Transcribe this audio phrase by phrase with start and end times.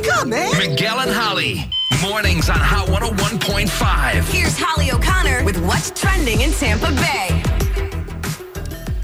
[0.00, 0.56] Wake up, man.
[0.56, 1.68] Miguel and Holly.
[2.00, 4.32] Mornings on Hot 101.5.
[4.32, 7.42] Here's Holly O'Connor with what's trending in Tampa Bay.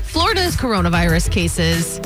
[0.04, 1.98] Florida's coronavirus cases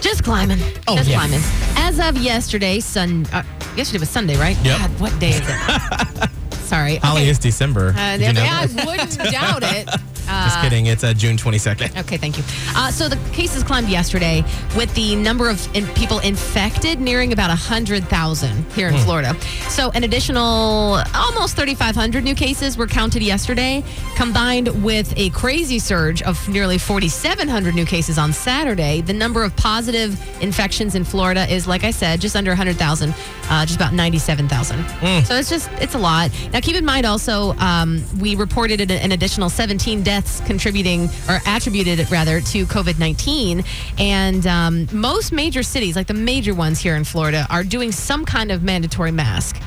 [0.00, 0.58] just climbing.
[0.88, 1.18] Oh, just yeah.
[1.18, 1.38] climbing.
[1.76, 3.26] As of yesterday, sun.
[3.32, 3.44] Uh,
[3.76, 4.56] yesterday was Sunday, right?
[4.64, 4.78] Yep.
[4.80, 6.30] God, what day is it?
[6.54, 6.96] Sorry.
[6.96, 7.30] Holly Okay.
[7.30, 7.90] is December.
[7.96, 8.66] Uh, you know yeah.
[8.68, 9.88] I wouldn't doubt it.
[10.28, 10.86] Just kidding.
[10.86, 11.98] It's uh, June 22nd.
[12.00, 12.44] Okay, thank you.
[12.76, 14.42] Uh, so the cases climbed yesterday
[14.76, 19.00] with the number of in- people infected nearing about 100,000 here in Hmm.
[19.00, 19.36] Florida.
[19.68, 23.82] So an additional almost 3,500 new cases were counted yesterday,
[24.16, 29.00] combined with a crazy surge of nearly 4,700 new cases on Saturday.
[29.00, 33.14] The number of positive infections in Florida is, like I said, just under 100,000,
[33.50, 34.78] uh, just about 97,000.
[34.82, 35.24] Hmm.
[35.24, 36.30] So it's just, it's a lot.
[36.52, 41.40] Now, keep in mind also, um, we reported an, an additional 17 deaths contributing or
[41.46, 43.64] attributed rather to COVID 19.
[43.98, 48.24] And um, most major cities, like the major ones here in Florida, are doing some
[48.24, 49.60] kind of mandatory mask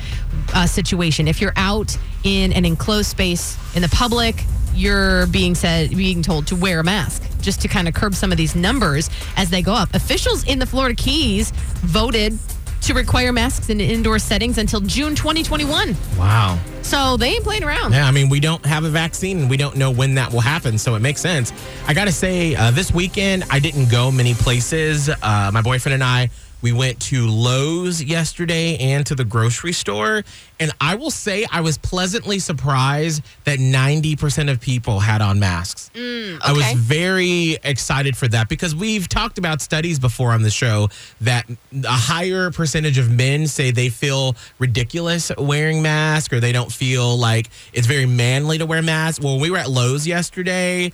[0.54, 1.28] uh, situation.
[1.28, 4.44] If you're out in an enclosed space in the public,
[4.74, 8.32] you're being said being told to wear a mask just to kind of curb some
[8.32, 9.94] of these numbers as they go up.
[9.94, 12.38] Officials in the Florida Keys voted
[12.82, 15.96] to require masks in indoor settings until June 2021.
[16.18, 16.60] Wow.
[16.82, 17.94] So they ain't playing around.
[17.94, 20.42] Yeah, I mean, we don't have a vaccine and we don't know when that will
[20.42, 21.54] happen, so it makes sense.
[21.88, 25.10] I got to say, uh, this weekend, I didn't go many places.
[25.10, 26.30] Uh, my boyfriend and I,
[26.62, 30.24] we went to Lowe's yesterday and to the grocery store.
[30.60, 35.90] And I will say, I was pleasantly surprised that 90% of people had on masks.
[35.96, 40.52] Mm, I was very excited for that because we've talked about studies before on the
[40.52, 40.90] show
[41.22, 46.72] that a higher percentage of men say they feel ridiculous wearing masks or they don't
[46.72, 49.24] feel like it's very manly to wear masks.
[49.24, 50.92] Well, we were at Lowe's yesterday,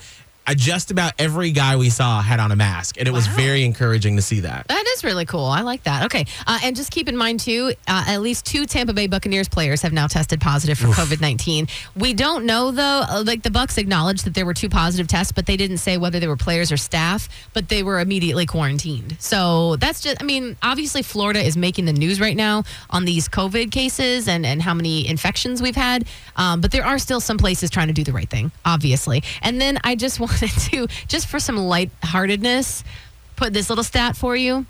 [0.53, 4.15] just about every guy we saw had on a mask, and it was very encouraging
[4.15, 4.67] to see that.
[4.67, 5.45] That is really cool.
[5.45, 6.05] I like that.
[6.05, 6.25] Okay.
[6.45, 9.81] Uh, and just keep in mind, too, uh, at least two Tampa Bay Buccaneers players
[9.81, 11.67] have now tested positive for COVID 19.
[11.95, 15.31] We don't know, though, uh, like the Bucs acknowledged that there were two positive tests,
[15.31, 19.17] but they didn't say whether they were players or staff, but they were immediately quarantined.
[19.19, 23.27] So that's just, I mean, obviously, Florida is making the news right now on these
[23.27, 26.05] COVID cases and, and how many infections we've had.
[26.35, 29.23] Um, but there are still some places trying to do the right thing, obviously.
[29.41, 32.83] And then I just wanted to, just for some lightheartedness,
[33.35, 34.65] put this little stat for you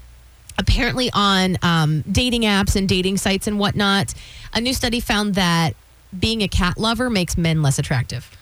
[0.57, 4.13] apparently on um, dating apps and dating sites and whatnot,
[4.53, 5.75] a new study found that
[6.17, 8.35] being a cat lover makes men less attractive.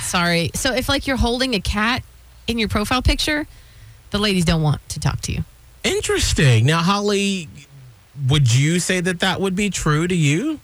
[0.00, 0.50] Sorry.
[0.54, 2.02] So if like you're holding a cat
[2.46, 3.46] in your profile picture,
[4.10, 5.44] the ladies don't want to talk to you.
[5.84, 6.66] Interesting.
[6.66, 7.48] Now, Holly,
[8.28, 10.60] would you say that that would be true to you?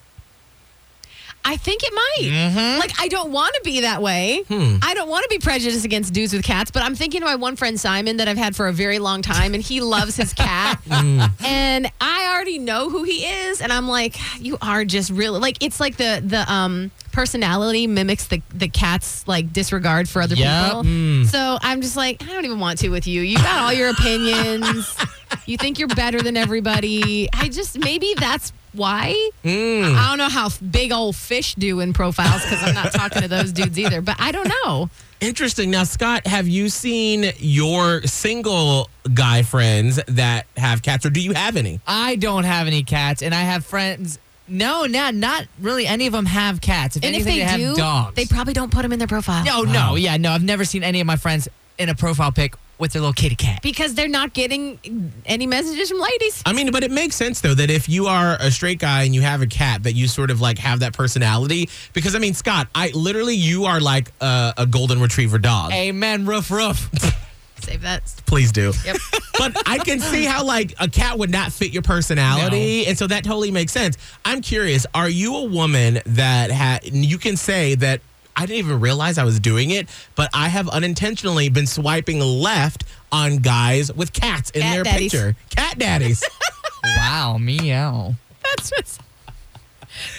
[1.45, 2.31] I think it might.
[2.31, 2.79] Mm-hmm.
[2.81, 4.45] Like, I don't want to be that way.
[4.49, 4.77] Hmm.
[4.83, 7.35] I don't want to be prejudiced against dudes with cats, but I'm thinking of my
[7.37, 10.33] one friend Simon that I've had for a very long time, and he loves his
[10.35, 10.79] cat.
[10.91, 11.23] Hmm.
[11.45, 15.63] And I already know who he is, and I'm like, you are just really like
[15.63, 20.65] it's like the the um personality mimics the the cat's like disregard for other Yep.
[20.67, 20.83] people.
[20.83, 21.25] Hmm.
[21.25, 23.23] So I'm just like, I don't even want to with you.
[23.23, 24.97] You got all your opinions.
[25.47, 27.29] you think you're better than everybody.
[27.33, 29.13] I just maybe that's why.
[29.43, 29.95] Hmm.
[29.97, 33.29] I don't know how big old fish do in profiles because I'm not talking to
[33.29, 34.01] those dudes either.
[34.01, 34.91] But I don't know.
[35.21, 35.71] Interesting.
[35.71, 41.33] Now, Scott, have you seen your single guy friends that have cats, or do you
[41.33, 41.81] have any?
[41.87, 44.19] I don't have any cats, and I have friends.
[44.49, 45.87] No, not not really.
[45.87, 46.97] Any of them have cats.
[46.97, 48.17] If And if anything, they, have dogs.
[48.17, 49.45] they probably don't put them in their profile.
[49.45, 50.33] no, no, yeah, no.
[50.33, 51.49] I've never seen any of my friends
[51.79, 53.61] in a profile pic with their little kitty cat.
[53.63, 56.43] because they're not getting any messages from ladies.
[56.47, 59.15] I mean, but it makes sense though that if you are a straight guy and
[59.15, 61.69] you have a cat, that you sort of like have that personality.
[61.93, 65.73] Because I mean, Scott, I literally you are like a, a golden retriever dog.
[65.73, 66.27] Amen.
[66.27, 66.91] Roof, roof.
[67.61, 68.03] Save that.
[68.27, 68.73] Please do.
[68.85, 68.97] Yep.
[69.39, 73.07] but I can see how like a cat would not fit your personality, and so
[73.07, 73.97] that totally makes sense.
[74.25, 76.85] I'm curious: Are you a woman that had?
[76.85, 78.01] You can say that
[78.37, 82.85] I didn't even realize I was doing it, but I have unintentionally been swiping left
[83.13, 85.13] on guys with cats in Cat their daddies.
[85.13, 85.37] picture.
[85.55, 86.25] Cat daddies.
[86.85, 88.15] wow, meow.
[88.43, 88.99] That's what's.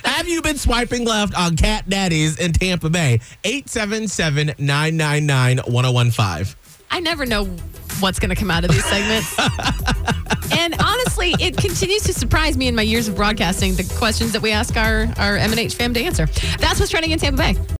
[0.03, 3.19] have you been swiping left on cat daddies in Tampa Bay?
[3.43, 6.55] 877 999 1015.
[6.93, 7.45] I never know
[8.01, 9.33] what's going to come out of these segments.
[10.57, 14.41] and honestly, it continues to surprise me in my years of broadcasting the questions that
[14.41, 16.25] we ask our, our M&H fam to answer.
[16.57, 17.55] That's what's trending in Tampa Bay.